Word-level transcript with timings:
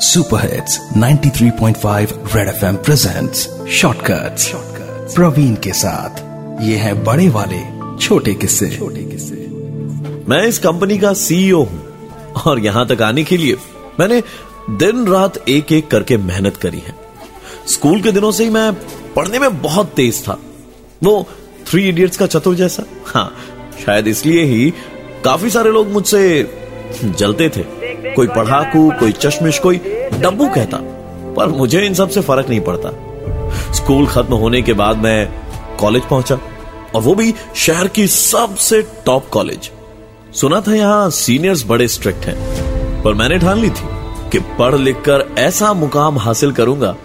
Super 0.00 0.40
hits 0.52 0.78
93.5 0.96 2.12
red 2.36 2.48
FM 2.48 2.76
presents 2.76 3.38
shortcuts 3.70 4.50
Praveen 5.14 5.54
के 5.54 5.72
साथ। 5.72 6.20
ये 6.62 6.76
है 6.76 6.92
बड़े 7.04 7.28
वाले, 7.28 7.58
छोटे 7.98 8.34
किस्से। 8.34 8.68
छोटे 8.70 9.02
किस्से। 9.02 9.34
मैं 10.28 10.42
इस 10.42 10.58
कंपनी 10.58 10.98
का 10.98 11.12
सीईओ 11.12 11.62
हूँ 11.62 12.32
और 12.46 12.58
यहाँ 12.58 12.86
तक 12.86 13.02
आने 13.02 13.24
के 13.24 13.36
लिए 13.36 13.56
मैंने 14.00 14.22
दिन 14.70 15.06
रात 15.06 15.48
एक 15.48 15.72
एक 15.72 15.88
करके 15.90 16.16
मेहनत 16.16 16.56
करी 16.56 16.78
है। 16.78 16.94
स्कूल 17.68 18.02
के 18.02 18.12
दिनों 18.12 18.30
से 18.32 18.44
ही 18.44 18.50
मैं 18.50 18.72
पढ़ने 19.14 19.38
में 19.38 19.62
बहुत 19.62 19.92
तेज 19.96 20.22
था। 20.22 20.38
वो 21.02 21.26
थ्री 21.66 21.88
इडियट्स 21.88 22.16
का 22.16 22.26
चतुर 22.26 22.54
जैसा। 22.54 22.84
हाँ 23.06 23.34
शायद 23.86 24.08
इसलिए 24.08 24.44
ही 24.44 24.70
काफ़ी 25.24 25.50
सारे 25.50 25.70
लोग 25.70 25.88
मुझसे 25.88 26.22
जलते 27.04 27.48
थे। 27.48 27.77
कोई 28.16 28.26
पढ़ाकू, 28.26 28.90
कोई 29.00 29.12
चश्मिश, 29.14 29.58
कोई 29.58 29.76
डब्बू 30.14 30.48
कहता, 30.48 30.78
पर 31.36 31.48
मुझे 31.48 31.84
इन 31.86 31.94
सबसे 31.94 32.20
फ़र्क 32.20 32.48
नहीं 32.48 32.60
पड़ता। 32.60 32.90
स्कूल 33.74 34.06
खत्म 34.06 34.34
होने 34.34 34.62
के 34.62 34.72
बाद 34.74 34.96
मैं 34.98 35.28
कॉलेज 35.80 36.02
पहुँचा, 36.02 36.38
और 36.94 37.02
वो 37.02 37.14
भी 37.14 37.34
शहर 37.56 37.88
की 37.88 38.06
सबसे 38.06 38.82
टॉप 39.06 39.28
कॉलेज। 39.28 39.70
सुना 40.34 40.60
था 40.60 40.74
यहाँ 40.74 41.10
सीनियर्स 41.10 41.64
बड़े 41.66 41.88
स्ट्रिक्ट 41.88 42.26
हैं, 42.26 43.02
पर 43.02 43.14
मैंने 43.14 43.38
ठान 43.38 43.58
ली 43.58 43.70
थी 43.70 43.88
कि 44.32 44.38
पढ़ 44.58 44.74
लिख 44.74 44.96
कर 45.00 45.24
ऐसा 45.38 45.72
मुकाम 45.74 46.18
हासिल 46.18 46.52
करूँगा 46.52 46.96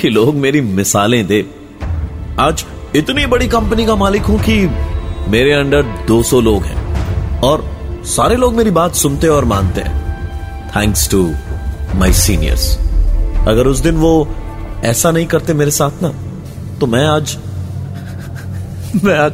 कि 0.00 0.08
लोग 0.08 0.34
मेरी 0.34 0.60
मिसालें 0.60 1.26
दे। 1.26 1.44
आज 2.40 2.64
इतनी 2.96 3.26
बड़ी 3.26 3.48
कंपनी 3.48 3.86
का 3.86 3.96
मालिक 3.96 4.22
हूँ 4.22 4.38
कि 4.40 4.54
मेरे 5.30 5.52
अंडर 5.52 5.82
200 6.06 6.40
लोग 6.40 6.62
हैं, 6.64 7.40
और 7.40 7.64
सारे 8.06 8.36
लोग 8.36 8.54
मेरी 8.54 8.70
बात 8.70 8.94
सुनते 8.94 9.28
और 9.28 9.44
मानते 9.44 9.80
हैं। 9.80 10.00
थैंक्स 10.76 11.10
टू 11.10 11.34
माई 11.94 12.12
सीनियर्स 12.12 12.78
अगर 13.48 13.66
उस 13.66 13.78
दिन 13.78 13.94
वो 13.94 14.28
ऐसा 14.84 15.10
नहीं 15.10 15.26
करते 15.26 15.54
मेरे 15.54 15.70
साथ 15.70 15.90
ना 16.02 16.08
तो 16.80 16.86
मैं 16.86 17.06
आज 17.06 17.36
मैं 19.04 19.18
आज 19.18 19.32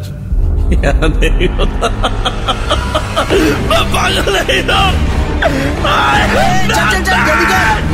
यहाँ 0.72 1.08
नहीं 1.08 1.48
होता 1.48 1.88
मैं 3.70 3.84
पागल 3.84 4.32
नहीं 4.34 4.62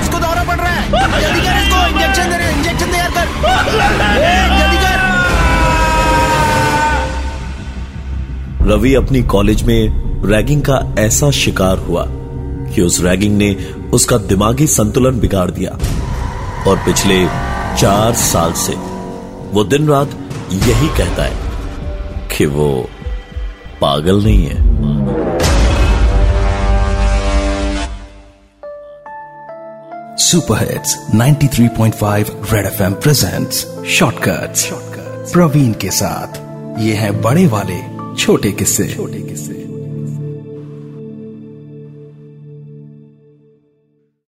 इसको 0.01 0.19
दौरा 0.19 0.45
पड़ 0.45 0.57
रहा 0.57 0.69
है। 0.69 0.91
जल्दी 1.21 1.41
कर 1.41 1.57
इसको। 1.57 1.87
इंजेक्शन 1.87 2.23
दे 2.23 2.51
इंजेक्शन 2.53 2.87
तैयार 2.87 3.11
कर। 3.11 3.27
जल्दी 4.59 4.77
कर। 4.77 4.97
रवि 8.73 8.95
अपनी 8.95 9.23
कॉलेज 9.23 9.63
में 9.63 9.81
रैगिंग 10.27 10.63
का 10.63 10.95
ऐसा 10.99 11.31
शिकार 11.31 11.79
हुआ। 11.79 12.07
कि 12.75 12.83
उस 12.83 13.01
रैगिंग 13.01 13.37
ने 13.37 13.55
उसका 13.93 14.19
दिमागी 14.19 14.67
संतुलन 14.67 15.21
बिगाड़ 15.21 15.51
दिया। 15.51 15.79
और 16.69 16.77
पिछले 16.77 17.27
चार 17.79 18.15
साल 18.15 18.53
से 18.53 18.73
वो 19.53 19.65
दिन 19.65 19.89
रात 19.89 20.11
यही 20.53 20.89
कहता 20.89 21.25
है 21.25 21.37
कि 22.37 22.47
वो 22.47 22.89
पागल 23.81 24.25
नहीं 24.25 24.47
है। 24.47 24.75
Super 30.17 30.59
hits 30.59 31.07
93.5 31.15 32.31
red 32.53 32.67
FM 32.67 32.93
presents 32.93 33.67
shortcuts 33.87 34.71
Praveen 35.33 35.73
के 35.73 35.91
साथ 35.91 36.45
ये 36.81 36.95
है 36.95 37.21
बड़े 37.21 37.47
वाले 37.47 37.81
छोटे 38.17 38.53
किस्से। 38.53 38.89
छोटे 38.89 39.19
किस्से। 39.19 39.64